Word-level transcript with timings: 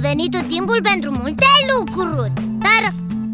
omenirii 0.00 0.28
a 0.30 0.40
venit 0.40 0.52
timpul 0.54 0.80
pentru 0.90 1.10
multe 1.20 1.50
lucruri 1.72 2.32
Dar 2.66 2.84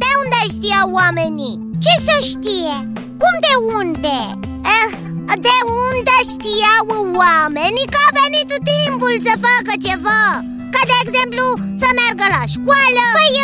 de 0.02 0.10
unde 0.22 0.40
știau 0.54 0.86
oamenii? 1.00 1.54
Ce 1.84 1.94
să 2.06 2.16
știe? 2.30 2.76
Cum 3.20 3.34
de 3.46 3.54
unde? 3.78 4.18
Eh, 4.76 4.90
de 5.46 5.56
unde 5.88 6.16
știau 6.32 6.84
oamenii 7.22 7.90
că 7.94 8.00
a 8.06 8.10
venit 8.20 8.50
timpul 8.72 9.14
să 9.26 9.34
facă 9.46 9.72
ceva? 9.86 10.24
Ca 10.74 10.82
de 10.90 10.96
exemplu 11.04 11.44
să 11.82 11.88
meargă 11.98 12.26
la 12.36 12.44
școală 12.54 13.04
Păi 13.18 13.34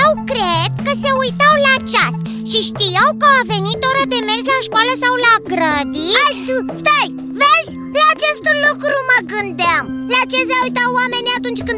eu 0.00 0.10
cred 0.32 0.70
că 0.84 0.92
se 1.02 1.10
uitau 1.22 1.54
la 1.66 1.74
ceas 1.90 2.16
și 2.50 2.58
știau 2.70 3.10
că 3.20 3.28
a 3.38 3.42
venit 3.52 3.80
ora 3.90 4.04
de 4.14 4.20
mers 4.28 4.44
la 4.52 4.58
școală 4.68 4.92
sau 5.02 5.14
la 5.26 5.34
grădini 5.50 6.18
Ai, 6.24 6.34
tu, 6.46 6.56
stai, 6.80 7.08
vezi? 7.40 7.72
La 7.96 8.04
acest 8.14 8.44
lucru 8.64 8.96
mă 9.10 9.18
gândeam 9.32 9.84
La 10.14 10.22
ce 10.30 10.40
se 10.48 10.56
uitau 10.66 10.90
oamenii 11.00 11.36
atunci 11.38 11.62
când 11.66 11.77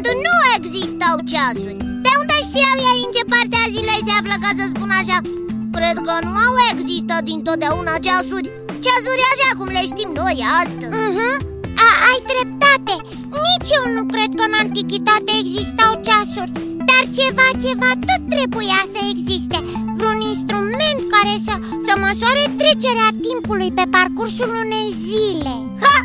ceasuri. 1.31 1.79
De 2.05 2.11
unde 2.21 2.37
știau 2.47 2.77
ei 2.91 2.99
în 3.05 3.11
ce 3.15 3.23
parte 3.33 3.57
a 3.63 3.67
zilei 3.75 4.05
se 4.07 4.13
află, 4.19 4.35
ca 4.43 4.51
să 4.59 4.65
spun 4.67 4.91
așa? 5.01 5.17
Cred 5.77 5.97
că 6.07 6.13
nu 6.27 6.33
au 6.47 6.55
existat 6.73 7.21
dintotdeauna 7.31 7.93
ceasuri. 8.05 8.47
Ceasuri 8.85 9.23
așa 9.33 9.49
cum 9.57 9.67
le 9.77 9.83
știm 9.91 10.11
noi 10.21 10.37
astăzi. 10.61 10.93
Uh-huh. 11.01 11.35
A, 11.85 11.89
ai 12.09 12.19
dreptate. 12.31 12.95
Nici 13.47 13.71
eu 13.77 13.85
nu 13.95 14.03
cred 14.13 14.31
că 14.37 14.43
în 14.49 14.55
antichitate 14.63 15.31
existau 15.41 15.91
ceasuri. 16.07 16.51
Dar 16.89 17.03
ceva, 17.17 17.47
ceva 17.65 17.91
tot 18.07 18.21
trebuia 18.35 18.81
să 18.93 18.99
existe. 19.13 19.57
Vreun 19.97 20.19
instrument 20.33 20.99
care 21.13 21.33
să, 21.47 21.53
să 21.85 21.93
măsoare 22.05 22.43
trecerea 22.59 23.09
timpului 23.25 23.71
pe 23.77 23.85
parcursul 23.95 24.51
unei 24.65 24.89
zile. 25.07 25.53
Ha! 25.83 25.95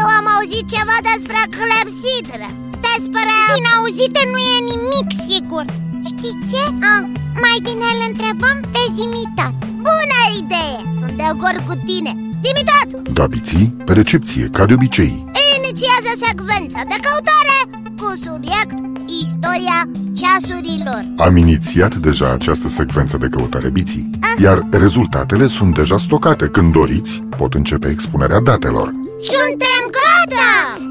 Eu 0.00 0.06
am 0.18 0.26
auzit 0.34 0.64
ceva 0.74 0.96
despre 1.10 1.40
clepsidră 1.56 2.48
Despre... 2.86 3.29
Din 3.54 3.66
auzite 3.76 4.20
nu 4.32 4.38
e 4.54 4.56
nimic 4.72 5.08
sigur 5.28 5.64
Știi 6.10 6.38
ce? 6.50 6.62
A? 6.94 6.96
Mai 7.44 7.56
bine 7.66 7.86
îl 7.94 8.00
întrebăm 8.10 8.56
pe 8.74 8.82
Zimitat 8.96 9.54
Bună 9.86 10.20
idee! 10.40 10.76
Sunt 11.00 11.14
de 11.20 11.26
acord 11.32 11.58
cu 11.68 11.74
tine 11.88 12.12
Zimitat! 12.46 12.88
Da, 13.16 13.26
biții, 13.26 13.66
pe 13.86 13.92
recepție, 13.92 14.44
ca 14.56 14.64
de 14.66 14.74
obicei 14.74 15.14
Inițiază 15.58 16.12
secvența 16.26 16.80
de 16.92 16.96
căutare 17.06 17.58
cu 18.00 18.08
subiect 18.26 18.76
Istoria 19.24 19.78
ceasurilor 20.18 21.02
Am 21.16 21.36
inițiat 21.36 21.94
deja 21.94 22.28
această 22.32 22.68
secvență 22.68 23.16
de 23.16 23.28
căutare 23.34 23.68
biții 23.68 24.10
Iar 24.42 24.66
rezultatele 24.70 25.46
sunt 25.46 25.74
deja 25.74 25.96
stocate 25.96 26.46
Când 26.46 26.72
doriți, 26.72 27.22
pot 27.36 27.54
începe 27.54 27.88
expunerea 27.88 28.40
datelor 28.40 28.88
Suntem 29.32 29.82
gata! 29.98 30.50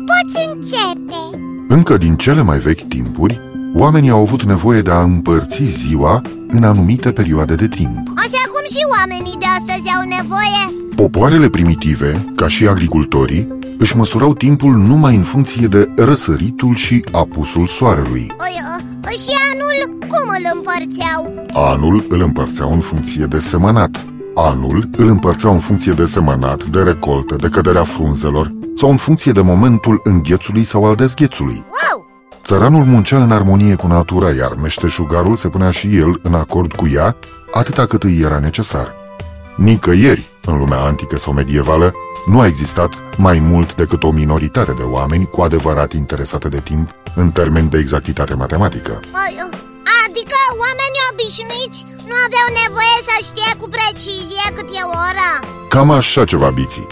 Poți 0.10 0.38
începe 0.48 1.49
Încă 1.72 1.98
din 1.98 2.16
cele 2.16 2.42
mai 2.42 2.58
vechi 2.58 2.88
timpuri, 2.88 3.40
oamenii 3.74 4.10
au 4.10 4.22
avut 4.22 4.44
nevoie 4.44 4.82
de 4.82 4.92
a 4.92 5.02
împărți 5.02 5.64
ziua 5.64 6.22
în 6.48 6.64
anumite 6.64 7.12
perioade 7.12 7.56
de 7.56 7.68
timp. 7.68 7.98
Așa 8.16 8.42
cum 8.52 8.64
și 8.70 8.86
oamenii 9.00 9.38
de 9.40 9.46
astăzi 9.58 9.96
au 9.98 10.08
nevoie 10.08 10.88
Popoarele 10.96 11.50
primitive, 11.50 12.34
ca 12.36 12.48
și 12.48 12.68
agricultorii, 12.68 13.48
își 13.78 13.98
măsurau 13.98 14.34
timpul 14.34 14.72
numai 14.72 15.16
în 15.16 15.22
funcție 15.24 15.68
de 15.68 15.90
răsăritul 15.96 16.76
și 16.76 17.04
apusul 17.12 17.68
soarelui. 17.68 18.28
Oi, 18.40 18.56
ă, 18.76 19.10
Și 19.12 19.36
anul 19.54 19.98
cum 20.08 20.30
îl 20.38 20.52
împărțeau? 20.56 21.46
Anul 21.54 22.06
îl 22.10 22.22
împărțeau 22.22 22.72
în 22.74 22.80
funcție 22.80 23.26
de 23.26 23.40
semănat. 23.40 24.06
Anul 24.46 24.90
îl 24.98 25.08
împărțeau 25.08 25.54
în 25.54 25.60
funcție 25.60 25.92
de 25.92 26.06
semănat, 26.06 26.64
de 26.64 26.80
recoltă, 26.80 27.36
de 27.36 27.48
căderea 27.48 27.84
frunzelor 27.84 28.52
sau 28.76 28.90
în 28.90 28.98
funcție 28.98 29.32
de 29.32 29.42
momentul 29.42 30.02
înghețului 30.04 30.64
sau 30.64 30.86
al 30.86 30.96
dezghețului. 30.96 31.54
Wow! 31.56 32.06
Țăranul 32.44 32.84
muncea 32.84 33.24
în 33.24 33.32
armonie 33.32 33.76
cu 33.76 33.88
natura, 33.88 34.30
iar 34.30 34.56
meșteșugarul 34.62 35.38
se 35.38 35.48
punea 35.48 35.70
și 35.70 35.98
el 35.98 36.20
în 36.24 36.34
acord 36.34 36.74
cu 36.74 36.88
ea, 36.88 37.16
atâta 37.52 37.86
cât 37.86 38.04
îi 38.04 38.20
era 38.20 38.40
necesar. 38.40 38.96
Nicăieri, 39.56 40.30
în 40.46 40.58
lumea 40.58 40.80
antică 40.80 41.18
sau 41.18 41.34
medievală, 41.34 41.94
nu 42.28 42.40
a 42.40 42.46
existat 42.46 42.94
mai 43.18 43.40
mult 43.40 43.76
decât 43.76 44.04
o 44.04 44.12
minoritate 44.12 44.72
de 44.72 44.84
oameni 44.84 45.26
cu 45.26 45.42
adevărat 45.42 45.94
interesate 45.94 46.48
de 46.48 46.60
timp 46.60 46.90
în 47.16 47.32
termeni 47.32 47.70
de 47.70 47.78
exactitate 47.78 48.34
matematică. 48.34 48.92
Oi, 48.92 49.36
ă, 49.44 49.50
Adică 49.50 49.58
oamenii 49.58 49.59
obișnuiți 51.30 51.84
nu 52.10 52.16
aveau 52.26 52.48
nevoie 52.64 52.98
să 53.10 53.16
știe 53.30 53.52
cu 53.58 53.70
precizie 53.70 54.46
cât 54.56 54.70
e 54.70 54.84
ora 54.86 55.32
Cam 55.70 55.92
așa 55.92 56.24
ceva 56.26 56.50
biții. 56.50 56.88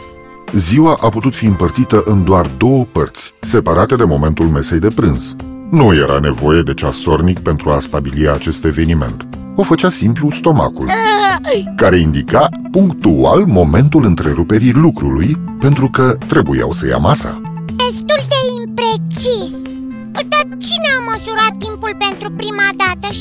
Ziua 0.53 0.97
a 1.01 1.09
putut 1.09 1.35
fi 1.35 1.45
împărțită 1.45 2.03
în 2.05 2.23
doar 2.23 2.45
două 2.57 2.85
părți, 2.91 3.33
separate 3.39 3.95
de 3.95 4.03
momentul 4.03 4.45
mesei 4.45 4.79
de 4.79 4.87
prânz. 4.95 5.35
Nu 5.71 5.95
era 5.95 6.19
nevoie 6.19 6.61
de 6.61 6.73
ceasornic 6.73 7.39
pentru 7.39 7.69
a 7.69 7.79
stabili 7.79 8.29
acest 8.29 8.65
eveniment. 8.65 9.27
O 9.55 9.63
făcea 9.63 9.89
simplu 9.89 10.29
stomacul, 10.29 10.89
care 11.75 11.97
indica 11.97 12.49
punctual 12.71 13.45
momentul 13.45 14.03
întreruperii 14.03 14.73
lucrului, 14.73 15.37
pentru 15.59 15.89
că 15.89 16.17
trebuiau 16.27 16.71
să 16.71 16.87
ia 16.87 16.97
masa. 16.97 17.46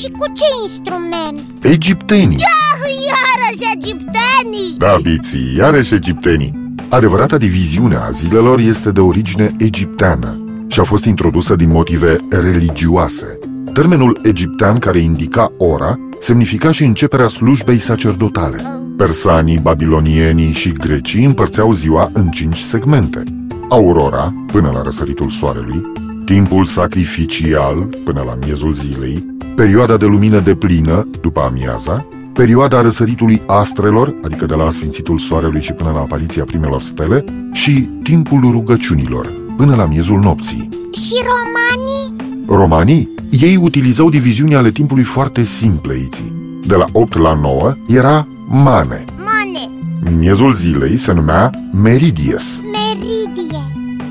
Și 0.07 0.13
cu 0.13 0.25
ce 0.33 0.43
instrument? 0.63 1.65
Egiptenii! 1.65 2.37
Ah, 2.37 2.89
iarăși 3.11 3.73
egiptenii! 3.75 4.75
Da, 4.77 4.97
biții, 5.01 5.55
iarăși 5.57 5.93
egiptenii! 5.93 6.75
Adevărata 6.89 7.37
diviziune 7.37 7.95
a 7.95 8.09
zilelor 8.09 8.59
este 8.59 8.91
de 8.91 8.99
origine 8.99 9.55
egipteană 9.57 10.41
și 10.67 10.79
a 10.79 10.83
fost 10.83 11.05
introdusă 11.05 11.55
din 11.55 11.69
motive 11.71 12.17
religioase. 12.29 13.39
Termenul 13.73 14.19
egiptean 14.23 14.77
care 14.77 14.99
indica 14.99 15.51
ora 15.57 15.99
semnifica 16.19 16.71
și 16.71 16.83
începerea 16.83 17.27
slujbei 17.27 17.79
sacerdotale. 17.79 18.61
Persanii, 18.97 19.59
babilonienii 19.59 20.51
și 20.51 20.71
grecii 20.71 21.25
împărțeau 21.25 21.73
ziua 21.73 22.09
în 22.13 22.29
cinci 22.29 22.57
segmente. 22.57 23.23
Aurora, 23.69 24.33
până 24.51 24.71
la 24.73 24.81
răsăritul 24.81 25.29
soarelui, 25.29 25.81
timpul 26.27 26.65
sacrificial, 26.65 27.89
până 28.03 28.23
la 28.25 28.37
miezul 28.45 28.73
zilei, 28.73 29.25
perioada 29.55 29.97
de 29.97 30.05
lumină 30.05 30.39
de 30.39 30.55
plină, 30.55 31.07
după 31.21 31.39
amiaza, 31.39 32.05
perioada 32.33 32.81
răsăritului 32.81 33.41
astrelor, 33.45 34.13
adică 34.23 34.45
de 34.45 34.53
la 34.53 34.69
sfințitul 34.69 35.17
soarelui 35.17 35.61
și 35.61 35.71
până 35.73 35.91
la 35.91 35.99
apariția 35.99 36.43
primelor 36.43 36.81
stele, 36.81 37.23
și 37.51 37.89
timpul 38.03 38.39
rugăciunilor, 38.51 39.31
până 39.57 39.75
la 39.75 39.85
miezul 39.85 40.19
nopții. 40.19 40.69
Și 40.91 41.13
romanii? 41.23 42.15
Romanii, 42.47 43.13
ei 43.29 43.55
utilizau 43.55 44.09
diviziunea 44.09 44.57
ale 44.57 44.71
timpului 44.71 45.03
foarte 45.03 45.43
simple, 45.43 45.95
iții. 45.95 46.33
De 46.65 46.75
la 46.75 46.85
8 46.91 47.17
la 47.17 47.33
9 47.33 47.73
era 47.87 48.27
mane. 48.47 49.05
Mane, 49.15 50.17
Miezul 50.17 50.53
zilei 50.53 50.97
se 50.97 51.13
numea 51.13 51.51
meridies. 51.81 52.61
Meridie 52.61 52.96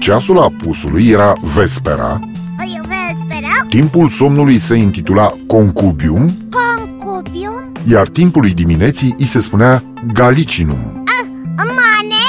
Ceasul 0.06 0.38
apusului 0.38 1.08
era 1.08 1.32
vespera, 1.54 2.20
îi 2.58 2.80
vespera? 2.80 3.66
timpul 3.68 4.08
somnului 4.08 4.58
se 4.58 4.74
intitula 4.76 5.34
concubium, 5.46 6.48
Concubium 6.50 7.72
iar 7.88 8.08
timpului 8.08 8.50
dimineții 8.50 9.14
îi 9.18 9.26
se 9.26 9.40
spunea 9.40 9.84
galicinum. 10.12 11.04
Mane, 11.56 12.26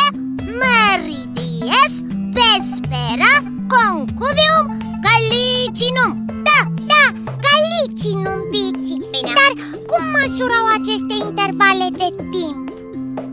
meridies, 0.62 1.94
vespera, 2.38 3.34
concuvium, 3.74 4.66
galicinum 5.08 6.26
Da, 6.44 6.60
da, 6.92 7.06
galicinum 7.48 8.40
biții 8.50 9.02
Bine. 9.12 9.32
Dar 9.40 9.52
cum 9.88 10.04
măsurau 10.16 10.66
aceste 10.78 11.14
intervale 11.28 11.88
de 11.98 12.24
timp? 12.32 12.70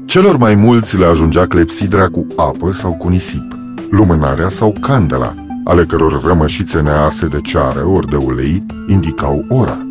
Celor 0.07 0.37
mai 0.37 0.55
mulți 0.55 0.99
le 0.99 1.05
ajungea 1.05 1.47
clepsidra 1.47 2.09
cu 2.09 2.27
apă 2.37 2.73
sau 2.73 2.93
cu 2.93 3.09
nisip, 3.09 3.54
lumânarea 3.95 4.49
sau 4.49 4.75
candela, 4.81 5.35
ale 5.65 5.85
căror 5.85 6.23
rămășițe 6.25 6.81
nearse 6.81 7.27
de 7.27 7.41
ceară 7.41 7.85
ori 7.85 8.09
de 8.09 8.17
ulei 8.17 8.67
indicau 8.87 9.45
ora. 9.49 9.87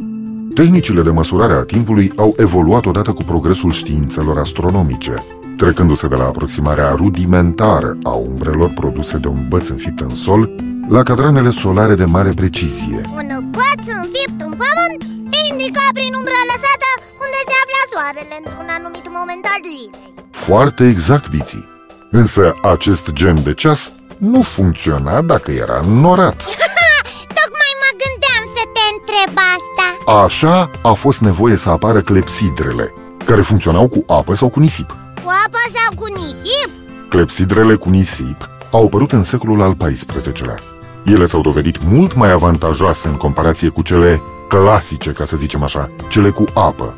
Tehnicile 0.54 1.02
de 1.02 1.10
măsurare 1.10 1.54
a 1.54 1.64
timpului 1.64 2.12
au 2.16 2.34
evoluat 2.38 2.86
odată 2.86 3.12
cu 3.12 3.24
progresul 3.24 3.72
științelor 3.72 4.38
astronomice, 4.38 5.24
trecându-se 5.58 6.08
de 6.08 6.16
la 6.16 6.24
aproximarea 6.24 6.90
rudimentară 6.90 7.98
a 8.04 8.10
umbrelor 8.10 8.72
produse 8.76 9.18
de 9.18 9.28
un 9.28 9.46
băț 9.50 9.68
înfipt 9.68 10.00
în 10.00 10.16
sol 10.16 10.56
la 10.90 11.04
cadranele 11.04 11.50
solare 11.50 11.96
de 11.96 12.06
mare 12.06 12.30
precizie. 12.36 13.02
Un 13.16 13.28
băț 13.52 13.86
înfipt 14.02 14.40
în 14.48 14.54
pământ 14.62 15.02
indica 15.50 15.86
prin 15.94 16.14
umbra 16.20 16.42
lăsată 16.52 16.90
unde 17.24 17.40
se 17.48 17.56
afla 17.62 17.82
soarele 17.92 18.36
într-un 18.44 18.70
anumit 18.78 19.08
moment 19.18 19.46
al 19.54 19.62
zilei 19.68 20.14
Foarte 20.32 20.88
exact, 20.88 21.30
biții. 21.30 21.73
Însă 22.16 22.54
acest 22.62 23.12
gen 23.12 23.44
de 23.44 23.54
ceas 23.54 23.94
nu 24.18 24.42
funcționa 24.42 25.22
dacă 25.22 25.52
era 25.52 25.80
înnorat. 25.84 26.44
Tocmai 27.40 27.74
mă 27.82 27.90
gândeam 28.04 28.44
să 28.56 28.64
te 28.76 28.84
întreb 28.94 29.38
asta 29.38 30.22
Așa 30.24 30.72
a 30.84 30.94
fost 30.94 31.20
nevoie 31.22 31.56
să 31.56 31.70
apară 31.70 32.02
clepsidrele, 32.02 32.94
care 33.26 33.42
funcționau 33.42 33.88
cu 33.88 34.04
apă 34.08 34.34
sau 34.34 34.50
cu 34.50 34.60
nisip. 34.60 34.90
Cu 35.24 35.30
apă 35.46 35.60
sau 35.74 35.96
cu 35.96 36.20
nisip? 36.20 36.70
Clepsidrele 37.10 37.76
cu 37.76 37.90
nisip 37.90 38.50
au 38.72 38.86
apărut 38.86 39.12
în 39.12 39.24
secolul 39.24 39.62
al 39.62 39.76
XIV-lea. 39.76 40.60
Ele 41.06 41.26
s-au 41.26 41.42
dovedit 41.42 41.84
mult 41.84 42.16
mai 42.16 42.32
avantajoase 42.32 43.08
în 43.08 43.16
comparație 43.16 43.70
cu 43.70 43.82
cele 43.82 44.22
clasice, 44.50 45.12
ca 45.12 45.26
să 45.26 45.38
zicem 45.38 45.64
așa, 45.64 45.92
cele 46.10 46.30
cu 46.30 46.46
apă. 46.54 46.94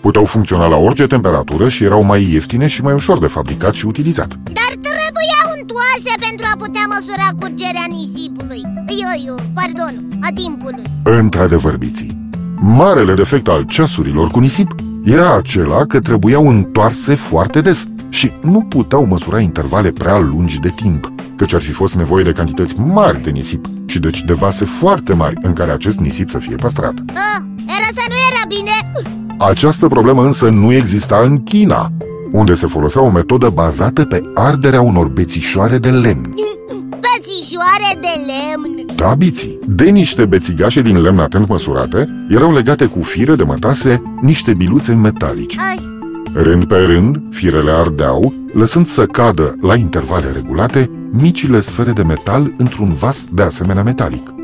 Puteau 0.00 0.24
funcționa 0.24 0.66
la 0.66 0.76
orice 0.76 1.06
temperatură 1.06 1.68
și 1.68 1.84
erau 1.84 2.02
mai 2.02 2.28
ieftine 2.32 2.66
și 2.66 2.82
mai 2.82 2.92
ușor 2.92 3.18
de 3.18 3.26
fabricat 3.26 3.74
și 3.74 3.86
utilizat. 3.86 4.28
Dar 4.42 4.59
trebuiau 5.70 5.90
întoarse 6.00 6.12
pentru 6.28 6.46
a 6.52 6.56
putea 6.64 6.84
măsura 6.94 7.28
curgerea 7.40 7.86
nisipului 7.96 8.62
Eu, 9.04 9.12
eu, 9.30 9.38
pardon, 9.58 10.08
a 10.20 10.28
timpului 10.34 10.84
Într-adevăr, 11.02 11.76
biții. 11.76 12.30
Marele 12.60 13.14
defect 13.14 13.48
al 13.48 13.62
ceasurilor 13.62 14.28
cu 14.30 14.38
nisip 14.38 14.74
era 15.04 15.36
acela 15.36 15.84
că 15.84 16.00
trebuiau 16.00 16.48
întoarse 16.48 17.14
foarte 17.14 17.60
des 17.60 17.84
și 18.08 18.32
nu 18.42 18.60
puteau 18.60 19.04
măsura 19.06 19.40
intervale 19.40 19.90
prea 19.90 20.18
lungi 20.18 20.58
de 20.58 20.72
timp, 20.74 21.12
căci 21.36 21.54
ar 21.54 21.62
fi 21.62 21.72
fost 21.72 21.94
nevoie 21.94 22.24
de 22.24 22.32
cantități 22.32 22.78
mari 22.78 23.22
de 23.22 23.30
nisip 23.30 23.64
și 23.86 23.98
deci 23.98 24.22
de 24.22 24.32
vase 24.32 24.64
foarte 24.64 25.12
mari 25.14 25.36
în 25.42 25.52
care 25.52 25.70
acest 25.70 25.98
nisip 25.98 26.30
să 26.30 26.38
fie 26.38 26.56
păstrat. 26.56 26.94
ah, 27.08 27.40
Era 27.66 27.88
să 27.94 28.04
nu 28.08 28.16
era 28.30 28.42
bine 28.48 28.70
Această 29.38 29.88
problemă 29.88 30.24
însă 30.24 30.48
nu 30.48 30.72
exista 30.72 31.20
în 31.24 31.42
China, 31.42 31.92
unde 32.32 32.54
se 32.54 32.66
folosea 32.66 33.02
o 33.02 33.10
metodă 33.10 33.48
bazată 33.48 34.04
pe 34.04 34.22
arderea 34.34 34.80
unor 34.80 35.08
bețișoare 35.08 35.78
de 35.78 35.90
lemn. 35.90 36.34
Bețișoare 36.88 37.98
de 38.00 38.32
lemn 38.32 38.96
Da, 38.96 39.14
biții, 39.14 39.58
de 39.66 39.90
niște 39.90 40.24
bețigașe 40.24 40.82
din 40.82 41.00
lemn 41.00 41.18
atent 41.18 41.48
măsurate, 41.48 42.26
erau 42.28 42.52
legate 42.52 42.86
cu 42.86 43.00
fire 43.00 43.34
de 43.34 43.42
mătase 43.42 44.02
niște 44.20 44.54
biluțe 44.54 44.94
metalice. 44.94 45.56
Ai, 45.68 45.88
Rând 46.32 46.64
pe 46.64 46.76
rând, 46.76 47.22
firele 47.30 47.70
ardeau, 47.70 48.34
lăsând 48.52 48.86
să 48.86 49.06
cadă, 49.06 49.56
la 49.60 49.74
intervale 49.74 50.30
regulate, 50.30 50.90
micile 51.12 51.60
sfere 51.60 51.90
de 51.90 52.02
metal 52.02 52.54
într-un 52.56 52.92
vas 52.92 53.26
de 53.32 53.42
asemenea 53.42 53.82
metalic. 53.82 54.34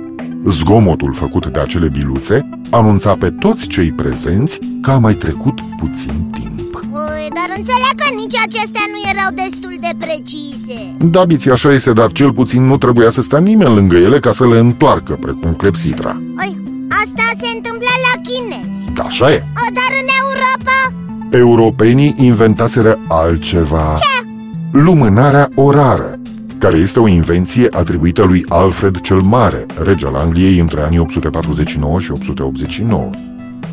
Zgomotul 0.45 1.15
făcut 1.15 1.47
de 1.47 1.59
acele 1.59 1.89
biluțe 1.89 2.49
anunța 2.71 3.15
pe 3.15 3.31
toți 3.31 3.67
cei 3.67 3.93
prezenți 3.93 4.59
că 4.83 4.91
a 4.91 4.99
mai 4.99 5.15
trecut 5.15 5.61
puțin 5.79 6.31
timp. 6.33 6.46
Ui, 7.05 7.27
dar 7.39 7.49
înțeleg 7.59 7.95
că 8.03 8.09
nici 8.21 8.37
acestea 8.47 8.85
nu 8.93 8.99
erau 9.13 9.31
destul 9.45 9.75
de 9.87 9.93
precise 10.05 10.79
Da, 11.15 11.25
biții, 11.25 11.51
așa 11.51 11.71
este, 11.73 11.93
dar 11.93 12.13
cel 12.13 12.33
puțin 12.33 12.63
nu 12.67 12.77
trebuia 12.79 13.11
să 13.11 13.21
stea 13.23 13.39
nimeni 13.39 13.75
lângă 13.75 13.97
ele 13.97 14.19
ca 14.21 14.31
să 14.31 14.49
le 14.49 14.59
întoarcă, 14.59 15.13
precum 15.21 15.55
clepsidra. 15.55 16.21
Ai, 16.37 16.53
Asta 17.05 17.25
se 17.41 17.49
întâmplă 17.57 17.93
la 18.07 18.21
chinezi 18.29 18.85
Așa 19.07 19.33
e. 19.33 19.45
o, 19.65 19.67
Dar 19.79 19.93
în 20.03 20.09
Europa? 20.23 20.77
Europenii 21.31 22.15
inventaseră 22.19 22.99
altceva. 23.09 23.95
Ce? 23.97 24.29
Lumânarea 24.73 25.49
orară, 25.55 26.19
care 26.59 26.77
este 26.77 27.01
o 27.01 27.09
invenție 27.09 27.69
atribuită 27.71 28.23
lui 28.23 28.45
Alfred 28.49 29.01
cel 29.01 29.21
Mare, 29.21 29.67
rege 29.83 30.07
al 30.07 30.15
Angliei 30.15 30.59
între 30.59 30.81
anii 30.81 30.99
849 30.99 32.01
și 32.01 32.11
889. 32.13 33.11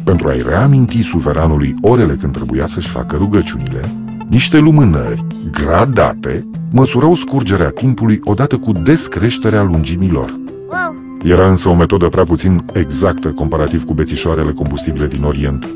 Pentru 0.03 0.27
a-i 0.27 0.44
reaminti 0.47 1.01
suveranului 1.01 1.75
orele 1.81 2.13
când 2.13 2.33
trebuia 2.33 2.65
să-și 2.65 2.89
facă 2.89 3.15
rugăciunile, 3.15 3.95
niște 4.27 4.57
lumânări, 4.57 5.25
gradate, 5.51 6.47
măsurau 6.71 7.15
scurgerea 7.15 7.69
timpului 7.69 8.19
odată 8.23 8.57
cu 8.57 8.71
descreșterea 8.71 9.63
lungimilor. 9.63 10.29
Wow, 10.29 11.03
Era 11.23 11.47
însă 11.47 11.69
o 11.69 11.75
metodă 11.75 12.07
prea 12.07 12.23
puțin 12.23 12.65
exactă 12.73 13.29
comparativ 13.29 13.85
cu 13.85 13.94
bețișoarele 13.94 14.51
combustibile 14.51 15.07
din 15.07 15.23
Orient. 15.23 15.67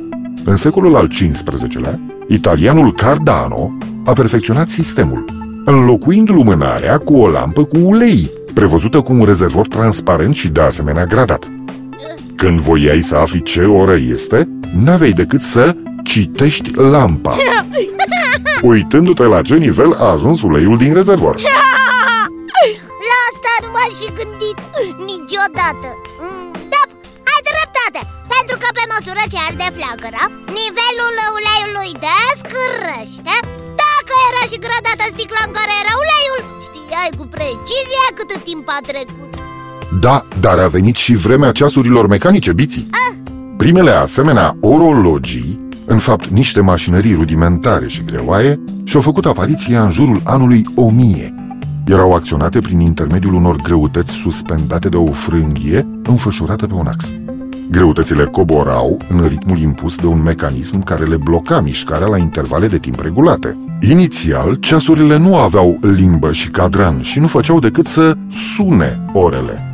În 0.45 0.55
secolul 0.55 0.95
al 0.95 1.07
XV-lea, 1.07 1.99
italianul 2.27 2.93
Cardano 2.93 3.77
a 4.05 4.13
perfecționat 4.13 4.67
sistemul, 4.67 5.25
înlocuind 5.65 6.29
lumânarea 6.29 6.97
cu 6.97 7.15
o 7.15 7.29
lampă 7.29 7.63
cu 7.63 7.77
ulei, 7.77 8.31
prevăzută 8.53 9.01
cu 9.01 9.13
un 9.13 9.23
rezervor 9.23 9.67
transparent 9.67 10.35
și 10.35 10.49
de 10.49 10.61
asemenea 10.61 11.05
gradat. 11.05 11.51
Când 12.41 12.59
voiai 12.59 13.01
să 13.09 13.15
afli 13.15 13.41
ce 13.51 13.63
oră 13.81 13.95
este, 14.15 14.39
n-aveai 14.83 15.15
decât 15.21 15.41
să 15.41 15.75
citești 16.11 16.69
lampa, 16.93 17.35
uitându-te 18.71 19.25
la 19.33 19.41
ce 19.47 19.55
nivel 19.67 19.91
a 20.05 20.07
ajuns 20.15 20.39
uleiul 20.49 20.77
din 20.83 20.93
rezervor. 20.99 21.35
La 23.09 23.17
asta 23.29 23.53
nu 23.63 23.69
m-aș 23.75 23.93
fi 24.01 24.09
gândit 24.19 24.57
niciodată. 25.11 25.87
Mm, 26.23 26.51
Da, 26.73 26.81
ai 27.31 27.41
dreptate 27.49 28.01
Pentru 28.35 28.55
că 28.61 28.67
pe 28.77 28.83
măsură 28.93 29.23
ce 29.31 29.37
arde 29.47 29.67
flacăra 29.77 30.23
Nivelul 30.59 31.15
uleiului 31.37 31.91
descrește 32.05 33.35
Dacă 33.83 34.11
era 34.29 34.43
și 34.51 34.57
gradată 34.65 35.03
sticla 35.13 35.41
în 35.47 35.53
care 35.57 35.73
era 35.83 35.93
uleiul 36.03 36.41
Știai 36.67 37.11
cu 37.19 37.25
precizie 37.35 38.05
cât 38.17 38.31
timp 38.47 38.67
a 38.77 38.79
trecut 38.91 39.26
Da, 39.99 40.25
dar 40.39 40.59
a 40.59 40.67
venit 40.67 40.95
și 40.95 41.15
vremea 41.15 41.51
ceasurilor 41.51 42.07
mecanice, 42.07 42.53
biții. 42.53 42.89
Primele 43.57 43.91
asemenea 43.91 44.57
orologii, 44.61 45.59
în 45.85 45.97
fapt 45.97 46.27
niște 46.27 46.59
mașinării 46.59 47.13
rudimentare 47.13 47.87
și 47.87 48.03
greoaie, 48.05 48.59
și-au 48.83 49.01
făcut 49.01 49.25
apariția 49.25 49.83
în 49.83 49.91
jurul 49.91 50.21
anului 50.23 50.65
1000. 50.75 51.35
Erau 51.85 52.13
acționate 52.13 52.59
prin 52.59 52.79
intermediul 52.79 53.33
unor 53.33 53.55
greutăți 53.55 54.11
suspendate 54.11 54.89
de 54.89 54.97
o 54.97 55.11
frânghie 55.11 55.87
înfășurată 56.03 56.65
pe 56.65 56.73
un 56.73 56.87
ax. 56.87 57.13
Greutățile 57.71 58.25
coborau 58.25 58.97
în 59.09 59.25
ritmul 59.27 59.59
impus 59.59 59.97
de 59.97 60.05
un 60.05 60.21
mecanism 60.23 60.83
care 60.83 61.05
le 61.05 61.17
bloca 61.17 61.61
mișcarea 61.61 62.07
la 62.07 62.17
intervale 62.17 62.67
de 62.67 62.77
timp 62.77 62.99
regulate. 62.99 63.57
Inițial, 63.89 64.55
ceasurile 64.55 65.17
nu 65.17 65.37
aveau 65.37 65.79
limbă 65.81 66.31
și 66.31 66.49
cadran 66.49 67.01
și 67.01 67.19
nu 67.19 67.27
făceau 67.27 67.59
decât 67.59 67.87
să 67.87 68.17
sune 68.29 69.05
orele. 69.13 69.66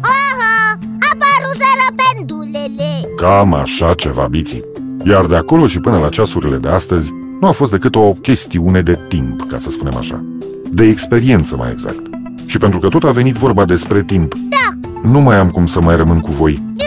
Aha, 2.79 2.85
apăruseră 2.85 3.05
pendulele 3.05 3.13
Cam 3.15 3.53
așa 3.53 3.93
ceva, 3.93 4.27
biții. 4.29 4.63
Iar 5.05 5.25
de 5.25 5.35
acolo 5.35 5.67
și 5.67 5.79
până 5.79 5.97
la 5.97 6.09
ceasurile 6.09 6.57
de 6.57 6.67
astăzi, 6.67 7.11
nu 7.39 7.47
a 7.47 7.51
fost 7.51 7.71
decât 7.71 7.95
o 7.95 8.13
chestiune 8.13 8.81
de 8.81 8.99
timp, 9.07 9.47
ca 9.47 9.57
să 9.57 9.69
spunem 9.69 9.95
așa. 9.95 10.25
De 10.71 10.83
experiență, 10.83 11.55
mai 11.57 11.71
exact. 11.71 12.01
Și 12.45 12.57
pentru 12.57 12.79
că 12.79 12.87
tot 12.87 13.03
a 13.03 13.11
venit 13.11 13.35
vorba 13.35 13.65
despre 13.65 14.03
timp, 14.03 14.33
Da, 14.33 14.89
nu 15.09 15.19
mai 15.19 15.37
am 15.37 15.49
cum 15.49 15.65
să 15.65 15.81
mai 15.81 15.95
rămân 15.95 16.19
cu 16.19 16.31
voi. 16.31 16.61
Da. 16.75 16.83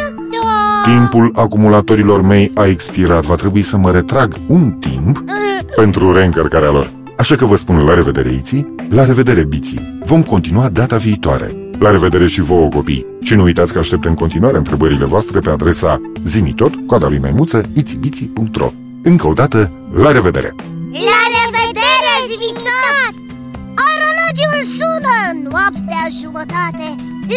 Timpul 0.92 1.30
acumulatorilor 1.34 2.22
mei 2.22 2.50
a 2.54 2.66
expirat, 2.66 3.25
va 3.25 3.34
trebui 3.34 3.62
să 3.62 3.76
mă 3.76 3.90
retrag 3.90 4.37
un 4.46 4.70
timp 4.70 5.25
pentru 5.76 6.12
reîncărcarea 6.12 6.70
lor. 6.70 6.92
Așa 7.16 7.37
că 7.37 7.44
vă 7.44 7.56
spun 7.56 7.76
la 7.76 7.94
revedere, 7.94 8.32
Iții, 8.32 8.75
la 8.88 9.04
revedere, 9.04 9.44
Biții. 9.44 9.99
Vom 10.04 10.22
continua 10.22 10.68
data 10.68 10.96
viitoare. 10.96 11.65
La 11.78 11.90
revedere 11.90 12.26
și 12.26 12.40
vouă, 12.40 12.68
copii. 12.68 13.06
Și 13.23 13.35
nu 13.35 13.42
uitați 13.42 13.73
că 13.73 13.78
aștept 13.78 14.04
în 14.04 14.14
continuare 14.14 14.56
întrebările 14.56 15.04
voastre 15.04 15.38
pe 15.38 15.50
adresa 15.50 16.00
zimitot, 16.25 16.73
coada 16.87 17.09
lui 17.09 17.18
maimuță, 17.18 17.71
itibiții.ro 17.75 18.73
Încă 19.02 19.26
o 19.26 19.33
dată, 19.33 19.71
la 20.02 20.12
revedere! 20.12 20.54
la 21.11 21.21
revedere, 21.37 22.14
Zvitot! 22.30 23.14
Orologiul 23.90 24.61
sună 24.78 25.16
noaptea 25.50 26.04
jumătate 26.21 26.87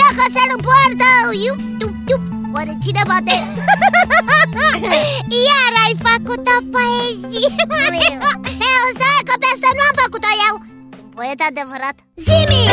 La 0.01 0.09
căsel 0.17 0.49
în 0.55 0.61
poartă, 0.67 1.09
iup, 1.45 1.59
tup, 1.79 1.93
tup 2.07 2.23
Oare 2.55 2.73
cine 2.83 3.03
bate? 3.11 3.35
Iar 5.47 5.73
ai 5.85 5.95
făcut 6.07 6.43
o 6.55 6.57
poezie 6.73 7.49
Eu, 8.73 8.83
stai 8.97 9.21
că 9.27 9.33
pe 9.41 9.47
asta 9.53 9.69
nu 9.77 9.83
am 9.89 9.95
făcut-o 10.03 10.31
eu 10.47 10.55
Sunt 10.95 11.09
poet 11.15 11.39
adevărat 11.49 11.95
Zimi! 12.25 12.63